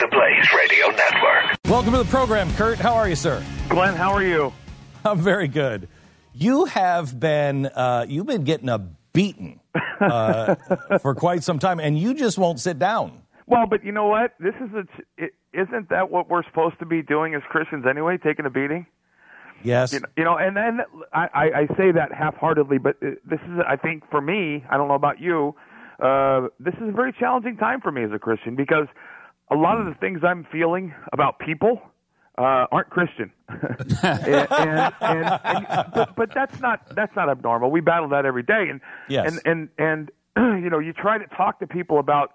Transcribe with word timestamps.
The 0.00 0.08
Blaze 0.08 0.48
Radio 0.56 0.86
Network. 0.96 1.58
Welcome 1.66 1.92
to 1.92 1.98
the 1.98 2.06
program, 2.06 2.50
Curt. 2.54 2.78
How 2.78 2.94
are 2.94 3.06
you, 3.06 3.14
sir? 3.14 3.44
Glenn, 3.68 3.94
how 3.94 4.12
are 4.12 4.22
you? 4.22 4.50
I'm 5.04 5.20
very 5.20 5.46
good. 5.46 5.88
You 6.32 6.64
have 6.64 7.20
been 7.20 7.66
uh, 7.66 8.06
you've 8.08 8.24
been 8.24 8.44
getting 8.44 8.70
a 8.70 8.78
beating 9.12 9.60
uh, 10.00 10.54
for 11.02 11.14
quite 11.14 11.44
some 11.44 11.58
time, 11.58 11.80
and 11.80 11.98
you 11.98 12.14
just 12.14 12.38
won't 12.38 12.60
sit 12.60 12.78
down. 12.78 13.20
Well, 13.46 13.66
but 13.66 13.84
you 13.84 13.92
know 13.92 14.06
what? 14.06 14.32
This 14.40 14.54
is 14.54 14.70
a. 14.72 14.86
It, 15.22 15.34
isn't 15.52 15.90
that 15.90 16.10
what 16.10 16.30
we're 16.30 16.44
supposed 16.44 16.78
to 16.78 16.86
be 16.86 17.02
doing 17.02 17.34
as 17.34 17.42
Christians 17.50 17.84
anyway? 17.86 18.16
Taking 18.16 18.46
a 18.46 18.50
beating. 18.50 18.86
Yes. 19.62 19.92
You 19.92 20.00
know, 20.00 20.06
you 20.16 20.24
know 20.24 20.36
and 20.38 20.56
then 20.56 20.80
I, 21.12 21.26
I, 21.34 21.44
I 21.44 21.66
say 21.76 21.92
that 21.92 22.14
half-heartedly, 22.16 22.78
but 22.78 22.96
uh, 23.02 23.10
this 23.26 23.40
is, 23.40 23.58
I 23.68 23.76
think, 23.76 24.04
for 24.10 24.22
me. 24.22 24.64
I 24.70 24.78
don't 24.78 24.88
know 24.88 24.94
about 24.94 25.20
you. 25.20 25.54
Uh, 26.02 26.48
this 26.58 26.72
is 26.80 26.88
a 26.88 26.92
very 26.92 27.12
challenging 27.12 27.58
time 27.58 27.82
for 27.82 27.92
me 27.92 28.02
as 28.02 28.12
a 28.14 28.18
Christian 28.18 28.56
because 28.56 28.86
a 29.50 29.54
lot 29.56 29.80
of 29.80 29.86
the 29.86 29.94
things 29.94 30.20
I'm 30.24 30.44
feeling 30.52 30.94
about 31.12 31.38
people 31.38 31.80
uh, 32.38 32.66
aren't 32.72 32.90
Christian, 32.90 33.30
and, 33.48 34.48
and, 34.50 34.94
and, 35.00 35.26
and 35.44 35.66
but, 35.94 36.14
but 36.16 36.34
that's 36.34 36.58
not 36.60 36.94
that's 36.94 37.14
not 37.16 37.28
abnormal. 37.28 37.70
We 37.70 37.80
battle 37.80 38.08
that 38.10 38.24
every 38.24 38.42
day, 38.42 38.68
and 38.70 38.80
Yes. 39.08 39.32
and 39.44 39.68
and 39.78 40.10
and 40.36 40.56
you 40.64 40.70
know 40.70 40.78
you 40.78 40.92
try 40.92 41.18
to 41.18 41.26
talk 41.36 41.58
to 41.60 41.66
people 41.66 41.98
about 41.98 42.32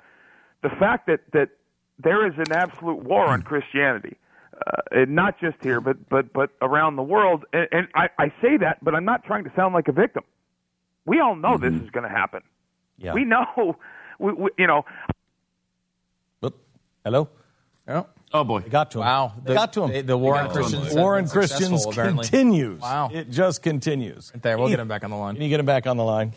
the 0.62 0.70
fact 0.70 1.08
that 1.08 1.22
that 1.34 1.50
there 1.98 2.28
is 2.28 2.34
an 2.38 2.52
absolute 2.52 3.04
war 3.04 3.26
on 3.26 3.42
Christianity, 3.42 4.18
uh, 4.54 4.82
and 4.92 5.16
not 5.16 5.40
just 5.40 5.56
here, 5.64 5.80
but 5.82 6.08
but 6.10 6.34
but 6.34 6.52
around 6.62 6.98
the 6.98 7.04
world. 7.04 7.46
And, 7.54 7.68
and 7.72 7.88
I, 7.96 8.10
I 8.20 8.28
say 8.42 8.58
that, 8.58 8.84
but 8.84 8.94
I'm 8.94 9.06
not 9.06 9.24
trying 9.24 9.46
to 9.46 9.52
sound 9.56 9.74
like 9.74 9.88
a 9.88 9.94
victim. 9.94 10.24
We 11.06 11.20
all 11.20 11.36
know 11.36 11.58
this 11.58 11.74
is 11.74 11.90
going 11.92 12.04
to 12.04 12.10
happen. 12.10 12.42
Yeah. 12.98 13.14
We 13.14 13.26
know, 13.26 13.78
we, 14.20 14.34
we, 14.34 14.50
you 14.58 14.66
know, 14.68 14.86
Oop. 17.06 17.30
Hello. 17.88 18.08
Oh 18.34 18.44
boy. 18.44 18.62
They 18.62 18.70
got 18.70 18.92
to 18.92 19.00
him. 19.00 19.06
Wow. 19.06 19.34
They 19.44 19.54
got 19.54 19.74
to 19.74 19.84
him. 19.84 19.92
The, 19.92 20.02
the 20.02 20.18
war 20.18 20.38
on 20.38 20.50
Christians. 20.50 20.94
War 20.96 21.18
on 21.18 21.28
Christians 21.28 21.86
continues. 21.86 22.82
Wow. 22.82 23.10
It 23.14 23.30
just 23.30 23.62
continues. 23.62 24.32
Right 24.34 24.42
there, 24.42 24.58
we'll 24.58 24.70
get 24.70 24.80
him 24.80 24.88
back 24.88 25.04
on 25.04 25.12
the 25.12 25.16
line. 25.16 25.36
Can 25.36 25.44
you 25.44 25.50
get 25.50 25.60
him 25.60 25.66
back 25.66 25.86
on 25.88 25.98
the 25.98 26.04
line? 26.04 26.34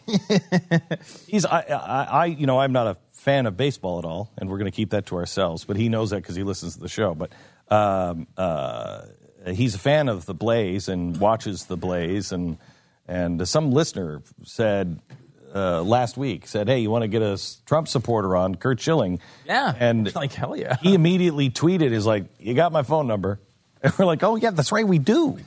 He's, 1.27 1.47
I, 1.47 1.61
I, 1.63 2.05
I, 2.05 2.25
you 2.27 2.47
know, 2.47 2.61
I'm 2.61 2.73
not 2.73 2.87
a 2.87 2.97
fan 3.13 3.47
of 3.47 3.57
baseball 3.57 3.99
at 3.99 4.05
all, 4.05 4.31
and 4.37 4.49
we're 4.49 4.59
going 4.59 4.71
to 4.71 4.77
keep 4.77 4.91
that 4.91 5.07
to 5.07 5.17
ourselves. 5.17 5.65
But 5.65 5.77
he 5.77 5.89
knows 5.89 6.11
that 6.11 6.17
because 6.17 6.37
he 6.37 6.43
listens 6.43 6.75
to 6.75 6.81
the 6.81 6.89
show. 6.89 7.15
But 7.15 7.33
um, 7.69 8.27
uh, 8.37 9.07
he's 9.47 9.75
a 9.75 9.79
fan 9.79 10.09
of 10.09 10.27
the 10.27 10.35
Blaze 10.35 10.89
and 10.89 11.17
watches 11.19 11.65
the 11.65 11.77
Blaze, 11.77 12.31
and 12.31 12.59
and 13.09 13.49
some 13.49 13.73
listener 13.73 14.23
said 14.45 15.01
uh, 15.55 15.83
last 15.83 16.17
week 16.17 16.47
said, 16.47 16.69
"Hey, 16.69 16.81
you 16.81 16.91
want 16.91 17.03
to 17.03 17.09
get 17.09 17.23
a 17.23 17.41
Trump 17.67 17.89
supporter 17.89 18.37
on 18.37 18.55
Curt 18.55 18.81
Schilling?" 18.81 19.21
Yeah. 19.47 19.75
and 19.79 20.15
Like, 20.15 20.33
hell 20.33 20.57
yeah. 20.57 20.77
He 20.83 20.95
immediately 20.95 21.51
tweeted, 21.51 21.93
"Is 21.93 22.07
like, 22.07 22.27
you 22.39 22.55
got 22.55 22.73
my 22.73 22.83
phone 22.83 23.07
number." 23.07 23.41
And 23.81 23.93
we're 23.97 24.07
like, 24.07 24.25
oh 24.25 24.35
yeah, 24.35 24.51
that's 24.51 24.73
right, 24.73 24.85
we 24.85 24.99
do. 24.99 25.39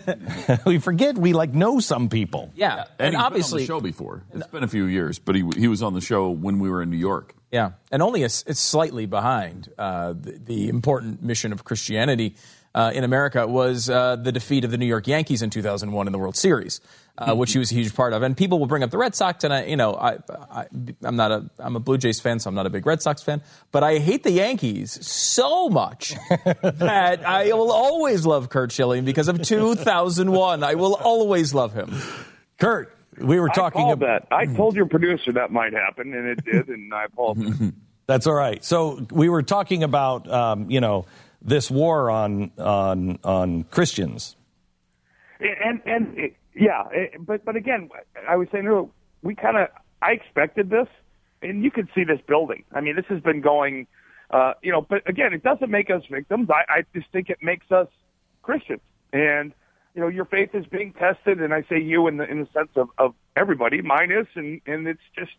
we 0.66 0.78
forget 0.78 1.16
we 1.16 1.32
like 1.32 1.54
know 1.54 1.78
some 1.78 2.08
people. 2.08 2.50
Yeah. 2.56 2.74
And, 2.74 2.88
And, 2.98 3.14
he's 3.14 3.24
obviously, 3.24 3.66
been 3.66 3.72
on 3.72 3.82
the 3.82 3.86
show 3.86 3.92
before. 3.92 4.24
It's 4.34 4.48
been 4.48 4.64
a 4.64 4.68
few 4.68 4.86
years, 4.86 5.20
but 5.20 5.36
he 5.36 5.44
he 5.56 5.68
was 5.68 5.80
on 5.80 5.94
the 5.94 6.00
show 6.00 6.28
when 6.30 6.58
we 6.58 6.68
were 6.70 6.82
in 6.82 6.90
New 6.90 6.96
York. 6.96 7.36
yeah. 7.52 7.70
And 7.92 8.02
only 8.02 8.22
a, 8.22 8.26
it's 8.26 8.58
slightly 8.58 9.06
behind 9.06 9.68
uh, 9.78 10.12
the, 10.12 10.32
the 10.44 10.68
important 10.68 11.22
mission 11.22 11.52
of 11.52 11.62
Christianity 11.62 12.34
uh, 12.74 12.92
in 12.94 13.04
America 13.04 13.46
was 13.46 13.88
uh, 13.88 14.16
the 14.16 14.32
defeat 14.32 14.64
of 14.64 14.70
the 14.70 14.78
New 14.78 14.86
York 14.86 15.06
Yankees 15.06 15.42
in 15.42 15.50
2001 15.50 16.06
in 16.06 16.12
the 16.12 16.18
World 16.18 16.36
Series, 16.36 16.80
uh, 17.16 17.34
which 17.34 17.52
he 17.52 17.58
was 17.58 17.72
a 17.72 17.74
huge 17.74 17.94
part 17.94 18.12
of. 18.12 18.22
And 18.22 18.36
people 18.36 18.58
will 18.58 18.66
bring 18.66 18.82
up 18.82 18.90
the 18.90 18.98
Red 18.98 19.14
Sox, 19.14 19.44
and 19.44 19.52
I, 19.52 19.64
you 19.64 19.76
know, 19.76 19.94
I, 19.94 20.18
I, 20.50 20.66
I'm 21.02 21.16
not 21.16 21.32
a, 21.32 21.50
I'm 21.58 21.76
a 21.76 21.80
Blue 21.80 21.98
Jays 21.98 22.20
fan, 22.20 22.38
so 22.38 22.48
I'm 22.48 22.54
not 22.54 22.66
a 22.66 22.70
big 22.70 22.86
Red 22.86 23.02
Sox 23.02 23.22
fan, 23.22 23.42
but 23.72 23.82
I 23.82 23.98
hate 23.98 24.22
the 24.22 24.30
Yankees 24.30 25.04
so 25.06 25.68
much 25.68 26.14
that 26.62 27.26
I 27.26 27.52
will 27.52 27.72
always 27.72 28.26
love 28.26 28.48
Curt 28.48 28.72
Schilling 28.72 29.04
because 29.04 29.28
of 29.28 29.42
2001. 29.42 30.62
I 30.62 30.74
will 30.74 30.94
always 30.94 31.54
love 31.54 31.72
him. 31.72 31.94
Curt, 32.58 32.94
we 33.20 33.40
were 33.40 33.48
talking 33.48 33.86
I 33.86 33.92
about 33.92 34.28
that. 34.28 34.36
I 34.36 34.46
told 34.46 34.76
your 34.76 34.86
producer 34.86 35.32
that 35.32 35.50
might 35.50 35.72
happen, 35.72 36.14
and 36.14 36.28
it 36.28 36.44
did, 36.44 36.68
and 36.68 36.92
I 36.92 37.04
apologize. 37.04 37.72
That's 38.06 38.26
all 38.26 38.34
right. 38.34 38.64
So 38.64 39.06
we 39.10 39.28
were 39.28 39.42
talking 39.42 39.82
about 39.82 40.30
um, 40.30 40.70
you 40.70 40.80
know 40.80 41.04
this 41.40 41.70
war 41.70 42.10
on 42.10 42.50
on 42.58 43.18
on 43.24 43.64
Christians. 43.64 44.36
and 45.40 45.80
and 45.86 46.30
yeah, 46.54 46.84
it, 46.92 47.24
but 47.24 47.44
but 47.44 47.56
again, 47.56 47.90
I 48.28 48.36
was 48.36 48.48
saying 48.50 48.90
we 49.22 49.34
kind 49.34 49.56
of 49.56 49.68
I 50.02 50.12
expected 50.12 50.70
this, 50.70 50.88
and 51.42 51.62
you 51.62 51.70
can 51.70 51.88
see 51.94 52.04
this 52.04 52.20
building. 52.26 52.64
I 52.72 52.80
mean, 52.80 52.96
this 52.96 53.06
has 53.08 53.20
been 53.20 53.40
going, 53.40 53.86
uh, 54.30 54.54
you 54.62 54.72
know. 54.72 54.80
But 54.80 55.08
again, 55.08 55.32
it 55.32 55.42
doesn't 55.42 55.70
make 55.70 55.90
us 55.90 56.02
victims. 56.10 56.48
I, 56.50 56.78
I 56.78 56.84
just 56.94 57.10
think 57.12 57.30
it 57.30 57.38
makes 57.42 57.70
us 57.70 57.88
Christians, 58.42 58.80
and 59.12 59.52
you 59.94 60.00
know, 60.00 60.08
your 60.08 60.24
faith 60.24 60.50
is 60.54 60.66
being 60.66 60.92
tested, 60.92 61.40
and 61.40 61.52
I 61.52 61.62
say 61.68 61.80
you 61.80 62.06
in 62.08 62.18
the 62.18 62.28
in 62.28 62.40
the 62.40 62.48
sense 62.52 62.70
of 62.76 62.88
of 62.98 63.14
everybody. 63.36 63.82
Mine 63.82 64.10
is, 64.10 64.26
and 64.34 64.60
and 64.66 64.86
it's 64.86 65.00
just 65.16 65.32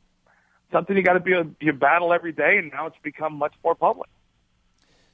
something 0.71 0.95
you 0.95 1.03
got 1.03 1.13
to 1.13 1.19
be 1.19 1.33
a, 1.33 1.45
you 1.59 1.73
battle 1.73 2.13
every 2.13 2.31
day, 2.31 2.57
and 2.57 2.71
now 2.71 2.87
it's 2.87 2.97
become 3.03 3.35
much 3.35 3.53
more 3.63 3.75
public. 3.75 4.09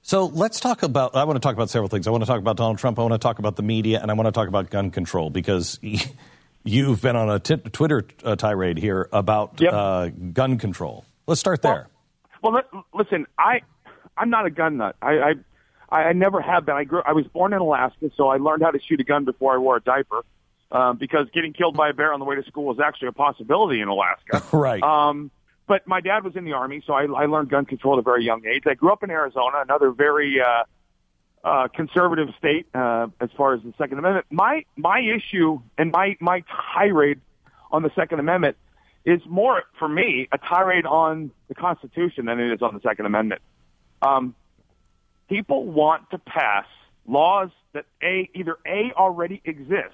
So 0.07 0.25
let's 0.27 0.59
talk 0.59 0.83
about. 0.83 1.15
I 1.15 1.23
want 1.23 1.35
to 1.35 1.39
talk 1.39 1.55
about 1.55 1.71
several 1.71 1.89
things. 1.89 2.05
I 2.05 2.11
want 2.11 2.21
to 2.21 2.27
talk 2.27 2.37
about 2.37 2.57
Donald 2.57 2.77
Trump. 2.77 2.99
I 2.99 3.01
want 3.01 3.15
to 3.15 3.17
talk 3.17 3.39
about 3.39 3.55
the 3.55 3.63
media, 3.63 3.99
and 3.99 4.11
I 4.11 4.13
want 4.13 4.27
to 4.27 4.31
talk 4.31 4.47
about 4.47 4.69
gun 4.69 4.91
control 4.91 5.31
because 5.31 5.79
you've 6.63 7.01
been 7.01 7.15
on 7.15 7.27
a 7.31 7.39
t- 7.39 7.55
Twitter 7.57 8.05
uh, 8.23 8.35
tirade 8.35 8.77
here 8.77 9.09
about 9.11 9.59
Yep. 9.59 9.73
uh, 9.73 10.09
gun 10.31 10.59
control. 10.59 11.05
Let's 11.25 11.39
start 11.39 11.63
there. 11.63 11.87
Well, 12.43 12.53
li- 12.53 12.81
listen, 12.93 13.25
I 13.39 13.61
I'm 14.15 14.29
not 14.29 14.45
a 14.45 14.51
gun 14.51 14.77
nut. 14.77 14.95
I 15.01 15.33
I, 15.89 16.03
I 16.03 16.13
never 16.13 16.39
have 16.39 16.67
been. 16.67 16.75
I 16.75 16.83
grew. 16.83 17.01
I 17.03 17.13
was 17.13 17.25
born 17.25 17.53
in 17.53 17.59
Alaska, 17.59 18.11
so 18.15 18.27
I 18.27 18.37
learned 18.37 18.61
how 18.61 18.69
to 18.69 18.79
shoot 18.79 18.99
a 19.01 19.03
gun 19.03 19.25
before 19.25 19.55
I 19.55 19.57
wore 19.57 19.77
a 19.77 19.81
diaper. 19.81 20.21
Um, 20.71 20.97
because 20.97 21.27
getting 21.33 21.53
killed 21.53 21.75
by 21.75 21.89
a 21.89 21.93
bear 21.93 22.13
on 22.13 22.19
the 22.19 22.25
way 22.25 22.35
to 22.35 22.43
school 22.43 22.65
was 22.65 22.79
actually 22.79 23.07
a 23.07 23.11
possibility 23.13 23.81
in 23.81 23.87
Alaska. 23.87 24.43
right. 24.55 24.83
Um, 24.83 25.31
but 25.67 25.87
my 25.87 26.01
dad 26.01 26.23
was 26.23 26.35
in 26.35 26.45
the 26.45 26.53
army, 26.53 26.83
so 26.85 26.93
I, 26.93 27.03
I 27.05 27.25
learned 27.25 27.49
gun 27.49 27.65
control 27.65 27.95
at 27.95 27.99
a 27.99 28.03
very 28.03 28.23
young 28.23 28.45
age. 28.45 28.63
I 28.65 28.75
grew 28.75 28.91
up 28.91 29.03
in 29.03 29.09
Arizona, 29.09 29.61
another 29.61 29.91
very 29.91 30.39
uh, 30.41 30.63
uh, 31.43 31.67
conservative 31.69 32.29
state 32.37 32.67
uh, 32.73 33.07
as 33.19 33.29
far 33.37 33.53
as 33.53 33.61
the 33.63 33.73
Second 33.77 33.99
Amendment. 33.99 34.27
My 34.29 34.65
my 34.75 34.99
issue 34.99 35.61
and 35.77 35.91
my 35.91 36.17
my 36.19 36.43
tirade 36.73 37.21
on 37.71 37.83
the 37.83 37.91
Second 37.95 38.19
Amendment 38.19 38.57
is 39.05 39.21
more 39.27 39.63
for 39.77 39.87
me 39.87 40.27
a 40.31 40.37
tirade 40.37 40.85
on 40.85 41.31
the 41.47 41.55
Constitution 41.55 42.25
than 42.25 42.39
it 42.39 42.51
is 42.51 42.61
on 42.61 42.73
the 42.73 42.81
Second 42.81 43.05
Amendment. 43.05 43.41
Um, 44.01 44.35
people 45.29 45.65
want 45.65 46.09
to 46.11 46.17
pass 46.17 46.65
laws 47.07 47.49
that 47.73 47.85
a 48.01 48.29
either 48.33 48.57
a 48.65 48.91
already 48.93 49.41
exist 49.45 49.93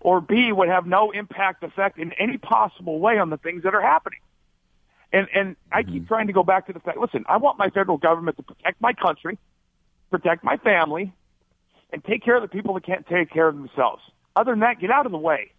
or 0.00 0.20
b 0.20 0.52
would 0.52 0.68
have 0.68 0.86
no 0.86 1.10
impact 1.10 1.62
effect 1.62 1.98
in 1.98 2.12
any 2.12 2.38
possible 2.38 2.98
way 2.98 3.18
on 3.18 3.30
the 3.30 3.36
things 3.36 3.64
that 3.64 3.74
are 3.74 3.82
happening. 3.82 4.20
And 5.12 5.26
and 5.34 5.56
I 5.72 5.82
keep 5.82 5.94
mm-hmm. 5.94 6.06
trying 6.06 6.26
to 6.28 6.32
go 6.32 6.42
back 6.42 6.66
to 6.66 6.72
the 6.72 6.80
fact. 6.80 6.98
Listen, 6.98 7.24
I 7.28 7.36
want 7.38 7.58
my 7.58 7.68
federal 7.70 7.98
government 7.98 8.36
to 8.36 8.42
protect 8.42 8.80
my 8.80 8.92
country, 8.92 9.38
protect 10.10 10.44
my 10.44 10.56
family, 10.58 11.12
and 11.92 12.04
take 12.04 12.22
care 12.24 12.36
of 12.36 12.42
the 12.42 12.48
people 12.48 12.74
that 12.74 12.84
can't 12.84 13.06
take 13.06 13.30
care 13.30 13.48
of 13.48 13.56
themselves. 13.56 14.02
Other 14.36 14.52
than 14.52 14.60
that, 14.60 14.80
get 14.80 14.90
out 14.90 15.06
of 15.06 15.12
the 15.12 15.18
way. 15.18 15.52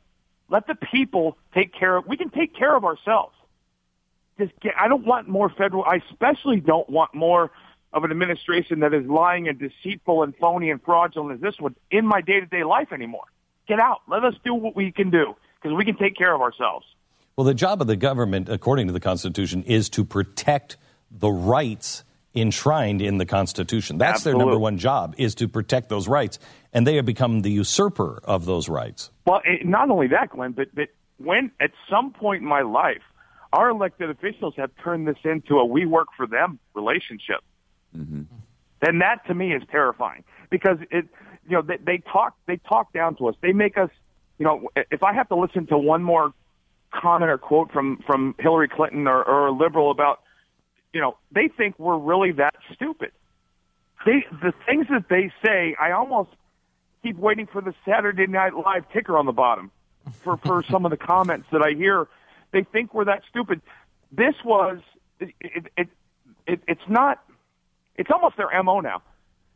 Let 0.50 0.68
the 0.68 0.76
people 0.76 1.38
take 1.54 1.74
care 1.74 1.98
of. 1.98 2.08
We 2.08 2.18
can 2.18 2.30
take 2.30 2.56
care 2.56 2.76
of 2.76 2.86
ourselves. 2.86 3.36
Just 4.40 4.52
get. 4.62 4.74
I 4.80 4.88
don't 4.88 5.06
want 5.06 5.28
more 5.28 5.50
federal. 5.50 5.84
I 5.84 6.02
especially 6.10 6.62
don't 6.62 6.90
want 6.90 7.14
more 7.14 7.52
of 7.94 8.04
an 8.04 8.12
administration 8.12 8.80
that 8.82 8.94
is 8.94 9.06
lying 9.06 9.48
and 9.48 9.60
deceitful 9.60 10.24
and 10.24 10.36
phony 10.38 10.70
and 10.70 10.82
fraudulent 10.82 11.36
as 11.36 11.42
this 11.42 11.60
one 11.60 11.76
in 11.90 12.06
my 12.06 12.22
day 12.22 12.40
to 12.40 12.46
day 12.46 12.64
life 12.64 12.94
anymore. 12.94 13.26
Get 13.68 13.80
out. 13.80 14.02
Let 14.08 14.24
us 14.24 14.34
do 14.44 14.54
what 14.54 14.76
we 14.76 14.92
can 14.92 15.10
do 15.10 15.36
because 15.56 15.76
we 15.76 15.86
can 15.86 15.98
take 15.98 16.16
care 16.16 16.34
of 16.34 16.42
ourselves. 16.42 16.86
Well, 17.36 17.46
the 17.46 17.54
job 17.54 17.82
of 17.82 17.88
the 17.88 17.96
government, 17.96 18.50
according 18.50 18.88
to 18.88 18.94
the 18.94 19.00
Constitution, 19.00 19.64
is 19.64 19.90
to 19.92 20.04
protect 20.04 20.78
the 21.10 21.30
rights 21.30 22.04
enshrined 22.34 23.02
in 23.02 23.18
the 23.18 23.26
Constitution. 23.26 23.98
That's 23.98 24.24
their 24.24 24.36
number 24.36 24.58
one 24.58 24.78
job, 24.78 25.16
is 25.18 25.36
to 25.36 25.48
protect 25.48 25.90
those 25.90 26.08
rights. 26.08 26.40
And 26.72 26.88
they 26.88 26.96
have 26.96 27.06
become 27.06 27.42
the 27.42 27.52
usurper 27.52 28.22
of 28.24 28.46
those 28.46 28.70
rights. 28.70 29.12
Well, 29.26 29.42
it, 29.44 29.66
not 29.66 29.90
only 29.90 30.08
that, 30.08 30.30
Glenn, 30.30 30.54
but, 30.54 30.74
but 30.74 30.90
when 31.18 31.52
at 31.60 31.72
some 31.90 32.12
point 32.12 32.42
in 32.42 32.48
my 32.48 32.62
life, 32.62 33.02
our 33.54 33.70
elected 33.70 34.10
officials 34.10 34.54
have 34.58 34.72
turned 34.82 35.08
this 35.08 35.18
into 35.24 35.58
a 35.58 35.66
we 35.66 35.86
work 35.86 36.08
for 36.16 36.26
them 36.26 36.60
relationship. 36.74 37.42
Mm-hmm. 37.98 38.22
and 38.82 39.02
that 39.02 39.28
to 39.28 39.34
me 39.34 39.54
is 39.54 39.62
terrifying 39.70 40.24
because 40.50 40.78
it, 40.92 41.10
you 41.50 41.58
know, 41.58 41.62
they, 41.62 41.76
they 41.76 41.98
talk 41.98 42.38
they 42.46 42.56
talk 42.56 42.94
down 42.94 43.16
to 43.18 43.28
us. 43.28 43.36
They 43.42 43.52
make 43.52 43.78
us, 43.78 43.90
you 44.38 44.46
know, 44.46 44.70
if 44.90 45.04
I 45.04 45.12
have 45.12 45.28
to 45.28 45.36
listen 45.36 45.68
to 45.68 45.78
one 45.78 46.02
more 46.02 46.34
comment 46.92 47.32
or 47.32 47.38
quote 47.38 47.72
from 47.72 47.98
from 48.06 48.36
Hillary 48.40 48.68
Clinton 48.68 49.08
or, 49.08 49.24
or 49.24 49.48
a 49.48 49.52
liberal 49.52 49.92
about, 49.92 50.22
you 50.94 51.02
know, 51.02 51.18
they 51.32 51.48
think 51.48 51.78
we're 51.80 51.98
really 51.98 52.32
that 52.34 52.56
stupid. 52.74 53.12
They 54.06 54.26
the 54.42 54.54
things 54.66 54.88
that 54.90 55.06
they 55.10 55.32
say, 55.44 55.76
I 55.80 55.92
almost 55.92 56.30
keep 57.04 57.18
waiting 57.18 57.48
for 57.48 57.62
the 57.62 57.74
Saturday 57.86 58.28
Night 58.28 58.54
Live 58.56 58.90
ticker 58.92 59.18
on 59.18 59.26
the 59.26 59.32
bottom 59.32 59.72
for 60.24 60.38
for 60.38 60.64
some 60.70 60.86
of 60.86 60.92
the 60.92 60.98
comments 60.98 61.48
that 61.52 61.62
I 61.62 61.72
hear. 61.72 62.08
They 62.52 62.64
think 62.64 62.94
we're 62.94 63.06
that 63.06 63.24
stupid. 63.30 63.62
This 64.12 64.36
was 64.44 64.80
it. 65.20 65.34
it, 65.40 65.66
it, 65.78 65.88
it 66.48 66.62
it's 66.68 66.90
not. 66.90 67.24
It's 67.96 68.10
almost 68.12 68.38
their 68.38 68.50
mo 68.64 68.80
now. 68.80 69.02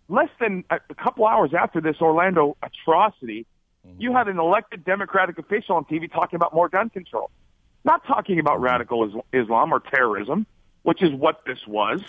Less 0.07 0.29
than 0.39 0.63
a, 0.69 0.79
a 0.89 0.95
couple 0.95 1.25
hours 1.25 1.53
after 1.57 1.81
this 1.81 1.95
Orlando 1.99 2.55
atrocity, 2.61 3.47
Mm-hmm. 3.85 4.01
you 4.01 4.13
had 4.13 4.27
an 4.27 4.39
elected 4.39 4.83
Democratic 4.83 5.37
official 5.37 5.75
on 5.75 5.85
TV 5.85 6.11
talking 6.11 6.37
about 6.37 6.53
more 6.53 6.69
gun 6.69 6.89
control, 6.89 7.29
not 7.83 8.05
talking 8.05 8.39
about 8.39 8.55
mm-hmm. 8.55 8.63
radical 8.63 9.23
Islam 9.33 9.73
or 9.73 9.79
terrorism, 9.79 10.45
which 10.83 11.01
is 11.03 11.11
what 11.11 11.41
this 11.45 11.59
was. 11.67 12.01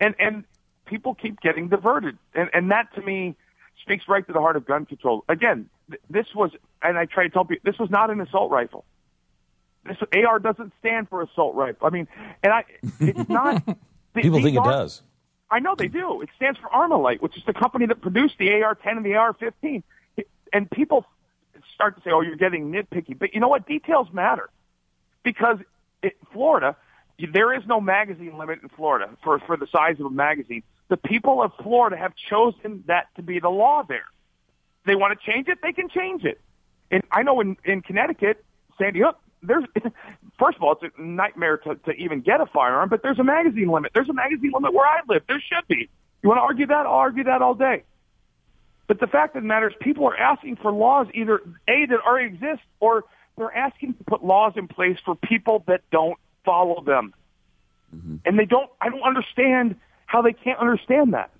And 0.00 0.14
and 0.18 0.44
people 0.86 1.14
keep 1.14 1.40
getting 1.40 1.68
diverted, 1.68 2.18
and 2.34 2.50
and 2.52 2.70
that 2.70 2.94
to 2.94 3.02
me 3.02 3.36
speaks 3.82 4.08
right 4.08 4.26
to 4.26 4.32
the 4.32 4.40
heart 4.40 4.56
of 4.56 4.66
gun 4.66 4.86
control. 4.86 5.24
Again, 5.28 5.68
th- 5.90 6.00
this 6.08 6.26
was, 6.34 6.50
and 6.82 6.96
I 6.96 7.06
try 7.06 7.24
to 7.24 7.30
tell 7.30 7.44
people, 7.44 7.70
this 7.70 7.78
was 7.78 7.90
not 7.90 8.10
an 8.10 8.20
assault 8.20 8.50
rifle. 8.50 8.84
This 9.84 9.98
AR 10.26 10.38
doesn't 10.38 10.72
stand 10.80 11.08
for 11.08 11.22
assault 11.22 11.54
rifle. 11.54 11.86
I 11.86 11.90
mean, 11.90 12.08
and 12.42 12.52
I, 12.52 12.64
it's 13.00 13.28
not. 13.28 13.62
People 14.14 14.40
think 14.42 14.56
it 14.56 14.64
does. 14.64 15.02
I 15.50 15.58
know 15.58 15.74
they 15.76 15.88
do. 15.88 16.22
It 16.22 16.30
stands 16.36 16.58
for 16.58 16.68
Armalite, 16.68 17.20
which 17.20 17.36
is 17.36 17.44
the 17.44 17.52
company 17.52 17.86
that 17.86 18.00
produced 18.00 18.38
the 18.38 18.50
AR-10 18.62 18.96
and 18.96 19.04
the 19.04 19.14
AR-15. 19.14 19.82
And 20.54 20.70
people 20.70 21.04
start 21.74 21.96
to 21.96 22.02
say, 22.02 22.10
"Oh, 22.12 22.20
you're 22.20 22.36
getting 22.36 22.70
nitpicky," 22.70 23.18
but 23.18 23.34
you 23.34 23.40
know 23.40 23.48
what? 23.48 23.66
Details 23.66 24.08
matter 24.12 24.48
because 25.24 25.58
it, 26.02 26.16
Florida, 26.32 26.76
there 27.18 27.52
is 27.52 27.66
no 27.66 27.80
magazine 27.80 28.38
limit 28.38 28.60
in 28.62 28.68
Florida 28.68 29.10
for 29.24 29.40
for 29.40 29.56
the 29.56 29.66
size 29.66 29.98
of 29.98 30.06
a 30.06 30.10
magazine. 30.10 30.62
The 30.88 30.96
people 30.96 31.42
of 31.42 31.52
Florida 31.60 31.96
have 31.96 32.14
chosen 32.14 32.84
that 32.86 33.08
to 33.16 33.22
be 33.22 33.40
the 33.40 33.48
law 33.48 33.82
there. 33.82 34.06
They 34.86 34.94
want 34.94 35.18
to 35.18 35.32
change 35.32 35.48
it, 35.48 35.58
they 35.60 35.72
can 35.72 35.88
change 35.88 36.24
it. 36.24 36.40
And 36.90 37.02
I 37.10 37.24
know 37.24 37.40
in 37.40 37.56
in 37.64 37.82
Connecticut, 37.82 38.44
Sandy 38.78 39.00
Hook, 39.00 39.18
there's 39.42 39.64
first 40.38 40.56
of 40.56 40.62
all, 40.62 40.78
it's 40.80 40.94
a 40.96 41.02
nightmare 41.02 41.56
to, 41.58 41.74
to 41.74 41.90
even 41.92 42.20
get 42.20 42.40
a 42.40 42.46
firearm, 42.46 42.88
but 42.90 43.02
there's 43.02 43.18
a 43.18 43.24
magazine 43.24 43.68
limit. 43.68 43.90
There's 43.92 44.08
a 44.08 44.14
magazine 44.14 44.52
limit 44.54 44.72
where 44.72 44.86
I 44.86 45.00
live. 45.08 45.22
There 45.26 45.40
should 45.40 45.66
be. 45.66 45.88
You 46.22 46.28
want 46.28 46.38
to 46.38 46.42
argue 46.42 46.66
that? 46.66 46.86
I'll 46.86 46.92
argue 46.92 47.24
that 47.24 47.42
all 47.42 47.54
day. 47.54 47.82
But 48.86 49.00
the 49.00 49.06
fact 49.06 49.34
of 49.36 49.42
the 49.42 49.48
matter 49.48 49.68
is, 49.68 49.74
people 49.80 50.06
are 50.06 50.16
asking 50.16 50.56
for 50.56 50.70
laws 50.70 51.06
either 51.14 51.40
a 51.68 51.86
that 51.86 51.98
already 52.06 52.34
exist, 52.34 52.62
or 52.80 53.04
they're 53.36 53.54
asking 53.54 53.94
to 53.94 54.04
put 54.04 54.24
laws 54.24 54.52
in 54.56 54.68
place 54.68 54.98
for 55.04 55.14
people 55.14 55.64
that 55.66 55.80
don't 55.90 56.18
follow 56.44 56.82
them, 56.84 57.14
mm-hmm. 57.94 58.16
and 58.26 58.38
they 58.38 58.44
don't. 58.44 58.70
I 58.80 58.90
don't 58.90 59.02
understand 59.02 59.76
how 60.06 60.22
they 60.22 60.32
can't 60.32 60.58
understand 60.58 61.14
that. 61.14 61.30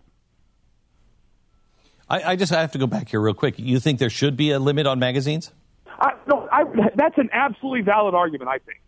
I, 2.09 2.33
I 2.33 2.37
just 2.37 2.53
have 2.53 2.73
to 2.73 2.79
go 2.79 2.87
back 2.87 3.09
here 3.11 3.21
real 3.21 3.35
quick. 3.35 3.59
You 3.59 3.81
think 3.81 3.99
there 3.99 4.11
should 4.11 4.37
be 4.37 4.51
a 4.51 4.59
limit 4.59 4.87
on 4.87 4.99
magazines? 4.99 5.51
I, 5.87 6.13
no, 6.27 6.49
I, 6.51 6.65
that's 6.95 7.19
an 7.19 7.31
absolutely 7.33 7.83
valid 7.83 8.15
argument. 8.15 8.49
I 8.49 8.59
think 8.59 8.81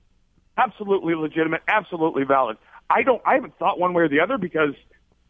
absolutely 0.56 1.14
legitimate, 1.14 1.62
absolutely 1.68 2.24
valid. 2.24 2.56
I 2.88 3.02
don't. 3.02 3.22
I 3.26 3.34
haven't 3.34 3.56
thought 3.58 3.78
one 3.78 3.94
way 3.94 4.04
or 4.04 4.08
the 4.08 4.20
other 4.20 4.38
because 4.38 4.74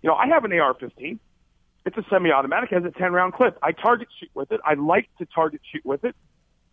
you 0.02 0.08
know 0.08 0.14
I 0.14 0.28
have 0.28 0.44
an 0.44 0.52
AR-15. 0.52 1.18
It's 1.86 1.96
a 1.96 2.04
semi-automatic, 2.10 2.72
It 2.72 2.82
has 2.82 2.84
a 2.84 2.98
10-round 2.98 3.32
clip. 3.32 3.56
I 3.62 3.70
target 3.70 4.08
shoot 4.18 4.30
with 4.34 4.50
it. 4.50 4.60
I 4.64 4.74
like 4.74 5.08
to 5.18 5.26
target 5.26 5.60
shoot 5.72 5.84
with 5.84 6.04
it, 6.04 6.16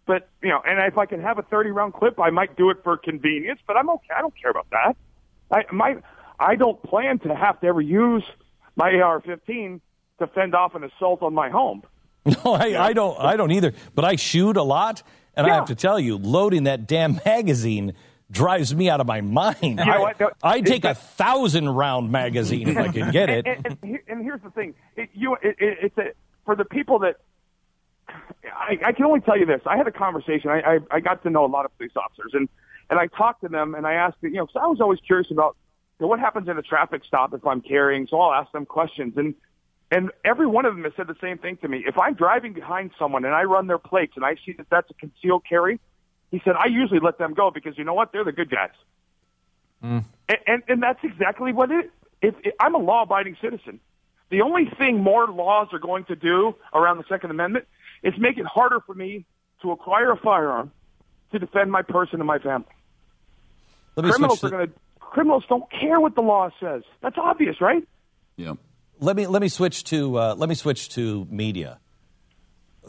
but 0.07 0.27
you 0.41 0.49
know, 0.49 0.59
and 0.67 0.79
if 0.91 0.97
I 0.97 1.05
can 1.05 1.21
have 1.21 1.37
a 1.37 1.43
30-round 1.43 1.93
clip, 1.93 2.19
I 2.19 2.31
might 2.31 2.57
do 2.57 2.71
it 2.71 2.77
for 2.83 2.97
convenience. 2.97 3.59
But 3.65 3.77
I'm 3.77 3.89
okay. 3.91 4.09
I 4.17 4.21
don't 4.21 4.33
care 4.41 4.49
about 4.49 4.67
that. 4.71 4.97
I 5.51 5.71
my 5.71 5.97
I 6.39 6.55
don't 6.55 6.81
plan 6.83 7.19
to 7.19 7.35
have 7.35 7.61
to 7.61 7.67
ever 7.67 7.79
use 7.79 8.23
my 8.75 8.89
AR-15 8.99 9.79
to 10.19 10.27
fend 10.27 10.55
off 10.55 10.73
an 10.73 10.83
assault 10.83 11.21
on 11.21 11.33
my 11.33 11.49
home. 11.49 11.83
No, 12.25 12.53
I, 12.53 12.87
I 12.87 12.93
don't. 12.93 13.19
I 13.19 13.35
don't 13.35 13.51
either. 13.51 13.73
But 13.93 14.05
I 14.05 14.15
shoot 14.15 14.55
a 14.55 14.63
lot, 14.63 15.03
and 15.35 15.45
I 15.45 15.53
have 15.53 15.65
to 15.65 15.75
tell 15.75 15.99
you, 15.99 16.17
loading 16.17 16.63
that 16.63 16.87
damn 16.87 17.19
magazine 17.25 17.93
drives 18.31 18.73
me 18.73 18.89
out 18.89 18.99
of 18.99 19.07
my 19.07 19.21
mind. 19.21 19.57
You 19.61 19.75
know 19.75 19.83
I, 19.83 19.99
what? 19.99 20.19
No, 20.19 20.31
I'd 20.41 20.65
take 20.65 20.85
a 20.85 20.93
thousand 20.93 21.69
round 21.69 22.11
magazine 22.11 22.69
if 22.69 22.77
I 22.77 22.87
could 22.91 23.11
get 23.11 23.29
it. 23.29 23.45
and, 23.47 23.65
and, 23.65 23.77
and, 23.81 23.99
and 24.07 24.23
here's 24.23 24.41
the 24.41 24.51
thing: 24.51 24.73
it, 24.95 25.09
you, 25.13 25.35
it, 25.35 25.55
it, 25.59 25.77
it's 25.81 25.97
a, 25.97 26.11
for 26.45 26.55
the 26.55 26.65
people 26.65 26.99
that 26.99 27.17
I, 28.09 28.79
I 28.85 28.91
can 28.91 29.05
only 29.05 29.21
tell 29.21 29.37
you 29.37 29.45
this. 29.45 29.61
I 29.65 29.77
had 29.77 29.87
a 29.87 29.91
conversation. 29.91 30.49
I, 30.49 30.59
I, 30.59 30.79
I 30.91 30.99
got 30.99 31.23
to 31.23 31.29
know 31.29 31.45
a 31.45 31.47
lot 31.47 31.65
of 31.65 31.75
police 31.77 31.93
officers, 31.95 32.31
and 32.33 32.49
and 32.89 32.99
I 32.99 33.07
talked 33.07 33.41
to 33.41 33.47
them, 33.47 33.75
and 33.75 33.87
I 33.87 33.93
asked, 33.93 34.17
you 34.21 34.31
know, 34.31 34.45
because 34.45 34.61
I 34.61 34.67
was 34.67 34.81
always 34.81 34.99
curious 34.99 35.31
about 35.31 35.55
you 35.99 36.05
know, 36.05 36.09
what 36.09 36.19
happens 36.19 36.47
in 36.47 36.57
a 36.57 36.61
traffic 36.61 37.03
stop 37.05 37.33
if 37.33 37.45
I'm 37.45 37.61
carrying. 37.61 38.07
So 38.07 38.19
I'll 38.19 38.33
ask 38.33 38.51
them 38.51 38.65
questions, 38.65 39.13
and 39.17 39.35
and 39.91 40.11
every 40.25 40.47
one 40.47 40.65
of 40.65 40.73
them 40.75 40.83
has 40.85 40.93
said 40.97 41.07
the 41.07 41.15
same 41.21 41.37
thing 41.37 41.57
to 41.57 41.67
me. 41.67 41.83
If 41.85 41.97
I'm 41.97 42.15
driving 42.15 42.53
behind 42.53 42.91
someone 42.97 43.25
and 43.25 43.33
I 43.33 43.43
run 43.43 43.67
their 43.67 43.77
plates 43.77 44.13
and 44.15 44.25
I 44.25 44.35
see 44.43 44.53
that 44.53 44.67
that's 44.71 44.89
a 44.89 44.93
concealed 44.95 45.43
carry, 45.47 45.79
he 46.33 46.41
said 46.43 46.55
I 46.57 46.65
usually 46.65 46.99
let 46.99 47.19
them 47.19 47.35
go 47.35 47.51
because 47.51 47.77
you 47.77 47.83
know 47.83 47.93
what? 47.93 48.11
They're 48.11 48.23
the 48.23 48.31
good 48.31 48.49
guys. 48.49 48.71
And, 49.83 50.03
and 50.47 50.63
and 50.67 50.81
that's 50.81 50.99
exactly 51.03 51.53
what 51.53 51.69
it. 51.69 51.91
If, 52.23 52.33
if 52.43 52.55
I'm 52.59 52.73
a 52.73 52.79
law-abiding 52.79 53.37
citizen, 53.39 53.79
the 54.31 54.41
only 54.41 54.65
thing 54.79 54.97
more 54.97 55.27
laws 55.27 55.67
are 55.73 55.79
going 55.79 56.05
to 56.05 56.15
do 56.15 56.55
around 56.73 56.97
the 56.97 57.03
Second 57.07 57.29
Amendment 57.29 57.67
is 58.01 58.13
make 58.17 58.39
it 58.39 58.45
harder 58.45 58.79
for 58.79 58.95
me 58.95 59.25
to 59.61 59.71
acquire 59.71 60.11
a 60.11 60.17
firearm 60.17 60.71
to 61.33 61.37
defend 61.37 61.71
my 61.71 61.83
person 61.83 62.19
and 62.19 62.25
my 62.27 62.39
family. 62.39 62.65
Let 63.95 64.05
me 64.05 64.11
Criminals 64.11 64.39
switch. 64.39 64.51
are 64.53 64.57
going 64.57 64.67
to. 64.69 64.73
Criminals 64.99 65.43
don't 65.47 65.69
care 65.69 65.99
what 65.99 66.15
the 66.15 66.21
law 66.21 66.49
says. 66.59 66.81
That's 67.01 67.17
obvious, 67.19 67.61
right? 67.61 67.87
Yeah. 68.37 68.53
let 68.99 69.15
me 69.15 69.27
let 69.27 69.43
me 69.43 69.49
switch 69.49 69.83
to 69.85 70.17
uh, 70.17 70.35
let 70.35 70.49
me 70.49 70.55
switch 70.55 70.89
to 70.95 71.27
media. 71.29 71.79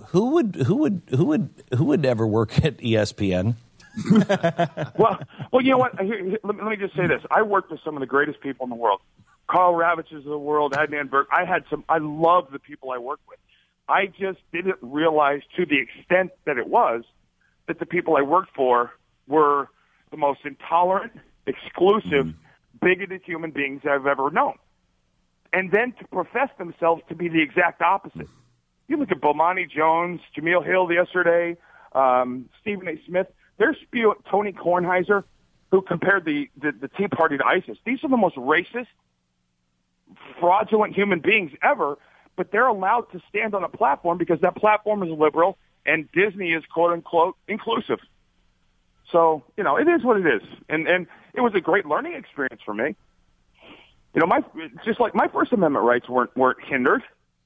Who 0.09 0.31
would 0.31 0.55
who 0.67 0.77
would 0.77 1.03
who 1.11 1.25
would 1.27 1.51
who 1.77 1.85
would 1.85 2.05
ever 2.05 2.27
work 2.27 2.59
at 2.65 2.79
ESPN? 2.79 3.57
Well, 4.99 5.21
well, 5.53 5.63
you 5.63 5.71
know 5.71 5.79
what? 5.79 6.01
Here, 6.01 6.25
here, 6.25 6.39
let, 6.43 6.57
me, 6.57 6.63
let 6.63 6.71
me 6.71 6.77
just 6.77 6.97
say 6.97 7.07
this. 7.07 7.23
I 7.31 7.43
worked 7.43 7.71
with 7.71 7.81
some 7.85 7.97
of 7.97 8.01
the 8.01 8.07
greatest 8.07 8.41
people 8.41 8.65
in 8.65 8.71
the 8.71 8.77
world. 8.77 9.01
Karl 9.49 9.75
Ravechs 9.75 10.17
of 10.17 10.25
the 10.25 10.39
world, 10.39 10.73
Adnan 10.73 11.09
Virk. 11.09 11.27
I 11.31 11.45
had 11.45 11.65
some. 11.71 11.85
I 11.89 11.99
love 11.99 12.49
the 12.51 12.59
people 12.59 12.91
I 12.91 12.99
worked 12.99 13.23
with. 13.29 13.39
I 13.89 14.07
just 14.07 14.39
didn't 14.53 14.79
realize 14.81 15.43
to 15.57 15.67
the 15.67 15.79
extent 15.79 16.33
that 16.45 16.59
it 16.59 16.67
was 16.67 17.05
that 17.67 17.79
the 17.79 17.87
people 17.87 18.17
I 18.17 18.23
worked 18.23 18.55
for 18.55 18.93
were 19.27 19.69
the 20.11 20.17
most 20.17 20.41
intolerant, 20.45 21.13
exclusive, 21.47 22.27
mm-hmm. 22.27 22.87
bigoted 22.87 23.23
human 23.25 23.51
beings 23.51 23.83
I've 23.89 24.07
ever 24.07 24.31
known. 24.31 24.55
And 25.53 25.71
then 25.71 25.93
to 25.99 26.07
profess 26.09 26.49
themselves 26.59 27.03
to 27.09 27.15
be 27.15 27.29
the 27.29 27.43
exact 27.43 27.81
opposite. 27.83 28.29
You 28.89 28.97
look 28.99 29.11
at 29.11 29.21
Bomani 29.21 29.71
Jones, 29.71 30.21
Jemele 30.37 30.65
Hill 30.65 30.93
yesterday, 30.93 31.57
um, 31.93 32.49
Stephen 32.61 32.89
A. 32.89 33.01
Smith. 33.07 33.29
Spewing 33.83 34.17
Tony 34.31 34.53
Kornheiser, 34.53 35.25
who 35.71 35.83
compared 35.83 36.25
the, 36.25 36.49
the, 36.61 36.73
the 36.73 36.89
Tea 36.89 37.09
Party 37.09 37.39
to 37.39 37.45
ISIS. 37.45 37.79
These 37.85 38.03
are 38.05 38.09
the 38.09 38.17
most 38.17 38.37
racist, 38.37 38.87
fraudulent 40.41 40.95
human 40.95 41.21
beings 41.21 41.53
ever, 41.63 41.99
but 42.37 42.51
they're 42.51 42.67
allowed 42.67 43.13
to 43.13 43.21
stand 43.29 43.55
on 43.55 43.65
a 43.65 43.69
platform 43.69 44.19
because 44.19 44.41
that 44.41 44.57
platform 44.57 45.03
is 45.03 45.11
liberal 45.11 45.57
and 45.87 46.11
Disney 46.13 46.53
is 46.53 46.65
quote 46.73 46.93
unquote 46.93 47.37
inclusive. 47.49 48.01
So, 49.13 49.45
you 49.57 49.63
know, 49.63 49.77
it 49.77 49.87
is 49.87 50.03
what 50.03 50.19
it 50.19 50.27
is. 50.27 50.43
And 50.69 50.89
and 50.89 51.07
it 51.35 51.41
was 51.41 51.55
a 51.55 51.61
great 51.61 51.87
learning 51.87 52.15
experience 52.15 52.63
for 52.65 52.75
me. 52.75 52.97
You 54.15 54.21
know, 54.21 54.27
my 54.27 54.41
just 54.85 54.99
like 54.99 55.15
my 55.15 55.29
First 55.29 55.53
Amendment 55.53 55.85
rights 55.85 56.09
weren't 56.09 56.37
weren't 56.37 56.59
hindered. 56.65 57.03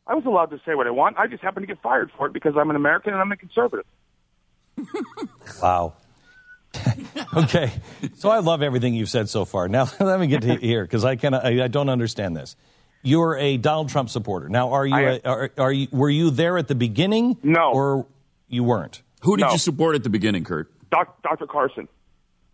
I 0.09 0.15
was 0.15 0.25
allowed 0.25 0.47
to 0.51 0.61
say 0.67 0.75
what 0.75 0.87
I 0.87 0.91
want. 0.91 1.19
I 1.19 1.27
just 1.27 1.43
happened 1.43 1.65
to 1.65 1.73
get 1.73 1.83
fired 1.83 2.11
for 2.17 2.27
it 2.27 2.33
because 2.33 2.55
I'm 2.57 2.71
an 2.71 2.77
American 2.77 3.13
and 3.13 3.21
I'm 3.21 3.31
a 3.31 3.37
conservative. 3.37 3.85
Wow. 5.63 5.95
okay, 7.37 7.73
so 8.17 8.29
I 8.29 8.39
love 8.41 8.63
everything 8.63 8.95
you've 8.95 9.09
said 9.09 9.29
so 9.29 9.45
far. 9.45 9.69
Now 9.69 9.89
let 10.01 10.21
me 10.21 10.27
get 10.27 10.43
to 10.43 10.57
here 10.57 10.85
because 10.85 11.05
I 11.05 11.17
can 11.17 11.35
I, 11.35 11.65
I 11.65 11.69
don't 11.69 11.89
understand 11.89 12.37
this. 12.37 12.55
You're 13.03 13.37
a 13.37 13.57
Donald 13.57 13.89
Trump 13.89 14.11
supporter. 14.11 14.49
Now, 14.49 14.73
are 14.73 14.87
you 14.87 14.95
I 14.95 15.01
a, 15.01 15.21
are, 15.25 15.51
are 15.59 15.73
you 15.73 15.89
were 15.91 16.11
you 16.11 16.31
there 16.31 16.59
at 16.59 16.69
the 16.69 16.75
beginning? 16.75 17.39
No. 17.43 17.73
or 17.73 18.07
you 18.49 18.63
weren't. 18.65 19.03
Who 19.23 19.37
did 19.37 19.47
No. 19.47 19.53
you 19.53 19.59
support 19.59 19.95
at 19.97 20.03
the 20.05 20.11
beginning, 20.11 20.45
Curt? 20.45 20.71
Doc, 20.91 21.23
Dr. 21.23 21.47
Carson. 21.47 21.89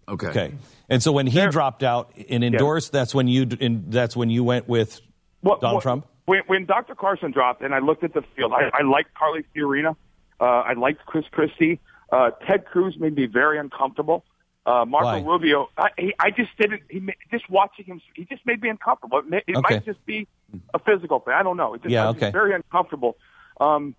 Okay. 0.09 0.27
Okay, 0.29 0.55
and 0.89 1.03
so 1.03 1.13
when 1.13 1.27
he 1.27 1.39
There- 1.39 1.51
dropped 1.51 1.83
out 1.83 2.13
and 2.31 2.45
endorsed, 2.45 2.93
that's 2.93 3.15
when 3.15 3.27
you 3.27 3.49
in, 3.59 3.87
that's 3.91 4.17
when 4.17 4.31
you 4.31 4.45
went 4.45 4.69
with 4.69 5.01
What- 5.41 5.61
Donald 5.61 5.77
what- 5.77 5.83
Trump. 5.83 6.07
When, 6.27 6.41
when 6.47 6.65
Dr. 6.65 6.95
Carson 6.95 7.31
dropped, 7.33 7.63
and 7.63 7.75
I 7.75 7.81
looked 7.81 8.03
at 8.05 8.15
the 8.15 8.23
field, 8.35 8.53
I, 8.53 8.71
I 8.73 8.83
liked 8.83 9.15
Carly 9.15 9.45
Fiorina. 9.55 9.97
Uh, 10.41 10.45
I 10.45 10.73
liked 10.73 11.05
Chris 11.07 11.25
Christie. 11.31 11.81
Uh, 12.11 12.31
Ted 12.47 12.65
Cruz 12.67 12.97
made 12.99 13.15
me 13.15 13.27
very 13.27 13.59
uncomfortable. 13.59 14.25
Uh, 14.67 14.87
Marco 14.87 15.07
Why? 15.07 15.21
Rubio, 15.21 15.69
I, 15.77 15.89
he, 15.99 16.15
I 16.19 16.31
just 16.31 16.51
didn't. 16.59 16.83
He 16.89 17.07
just 17.31 17.51
watching 17.51 17.85
him, 17.85 18.01
he 18.15 18.25
just 18.25 18.47
made 18.47 18.63
me 18.63 18.71
uncomfortable. 18.71 19.19
It, 19.19 19.29
may, 19.29 19.43
it 19.47 19.57
Okay. 19.57 19.75
might 19.75 19.85
just 19.85 20.05
be 20.07 20.27
a 20.73 20.79
physical 20.79 21.21
thing. 21.21 21.35
I 21.35 21.43
don't 21.43 21.59
know. 21.59 21.75
It 21.75 21.83
just, 21.83 21.93
Yeah, 21.93 22.09
okay. 22.11 22.31
very 22.31 22.55
uncomfortable. 22.55 23.19
Um, 23.61 23.95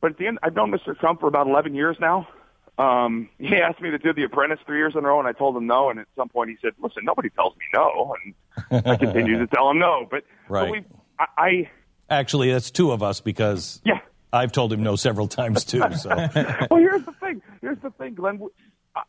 but 0.00 0.12
at 0.12 0.18
the 0.18 0.28
end, 0.28 0.38
I've 0.44 0.54
known 0.54 0.70
Mr. 0.70 0.96
Trump 0.98 1.18
for 1.20 1.26
about 1.26 1.48
11 1.48 1.74
years 1.74 1.96
now. 1.98 2.28
Um, 2.78 3.28
he 3.38 3.56
asked 3.56 3.80
me 3.80 3.90
to 3.90 3.98
do 3.98 4.12
The 4.12 4.24
Apprentice 4.24 4.58
three 4.66 4.78
years 4.78 4.94
in 4.96 5.04
a 5.04 5.08
row, 5.08 5.18
and 5.18 5.26
I 5.28 5.32
told 5.32 5.56
him 5.56 5.66
no. 5.66 5.90
And 5.90 5.98
at 6.00 6.06
some 6.16 6.28
point, 6.28 6.50
he 6.50 6.56
said, 6.60 6.72
"Listen, 6.80 7.04
nobody 7.04 7.30
tells 7.30 7.54
me 7.56 7.62
no," 7.72 8.14
and 8.70 8.86
I 8.86 8.96
continued 8.96 9.38
to 9.38 9.46
tell 9.46 9.70
him 9.70 9.78
no. 9.78 10.06
But, 10.10 10.24
Right. 10.48 10.64
but 10.66 10.70
we, 10.70 10.84
I, 11.18 11.26
I 11.36 11.70
Actually, 12.10 12.52
that's 12.52 12.70
two 12.70 12.92
of 12.92 13.02
us 13.02 13.20
because 13.20 13.80
yeah. 13.84 14.00
I've 14.32 14.52
told 14.52 14.72
him 14.72 14.82
no 14.82 14.96
several 14.96 15.28
times 15.28 15.64
too. 15.64 15.82
So 15.96 16.10
well, 16.10 16.80
here's 16.80 17.04
the 17.04 17.14
thing. 17.20 17.42
Here's 17.60 17.78
the 17.78 17.90
thing, 17.90 18.14
Glenn. 18.14 18.40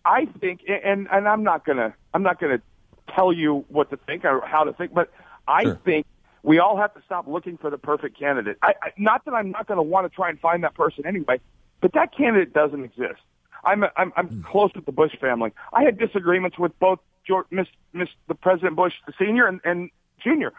I 0.03 0.25
think, 0.39 0.61
and 0.67 1.07
and 1.11 1.27
I'm 1.27 1.43
not 1.43 1.65
gonna, 1.65 1.93
I'm 2.13 2.23
not 2.23 2.39
gonna 2.39 2.61
tell 3.13 3.33
you 3.33 3.65
what 3.67 3.89
to 3.91 3.97
think 3.97 4.25
or 4.25 4.41
how 4.45 4.63
to 4.63 4.73
think, 4.73 4.93
but 4.93 5.11
I 5.47 5.63
Sure. 5.63 5.75
think 5.85 6.05
we 6.43 6.59
all 6.59 6.77
have 6.77 6.93
to 6.93 7.01
stop 7.05 7.27
looking 7.27 7.57
for 7.57 7.69
the 7.69 7.77
perfect 7.77 8.17
candidate. 8.17 8.57
I, 8.61 8.73
I, 8.81 8.91
not 8.97 9.25
that 9.25 9.33
I'm 9.33 9.51
not 9.51 9.67
going 9.67 9.77
to 9.77 9.83
want 9.83 10.09
to 10.09 10.15
try 10.15 10.29
and 10.29 10.39
find 10.39 10.63
that 10.63 10.75
person 10.75 11.05
anyway, 11.05 11.39
but 11.81 11.93
that 11.93 12.15
candidate 12.15 12.53
doesn't 12.53 12.83
exist. 12.83 13.21
I'm 13.63 13.83
I'm, 13.95 14.13
I'm 14.15 14.27
hmm. 14.27 14.41
close 14.43 14.71
with 14.75 14.85
the 14.85 14.91
Bush 14.91 15.15
family. 15.19 15.51
I 15.73 15.83
had 15.83 15.97
disagreements 15.97 16.57
with 16.57 16.77
both 16.79 16.99
George, 17.27 17.47
Miss, 17.49 17.67
Miss 17.93 18.09
the 18.27 18.35
President 18.35 18.75
Bush, 18.75 18.93
the 19.07 19.13
senior 19.17 19.47
and, 19.47 19.59
and 19.63 19.89
junior. 20.23 20.53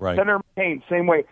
Right. 0.00 0.16
Senator 0.16 0.40
McCain, 0.56 0.82
same 0.88 1.06
way. 1.06 1.24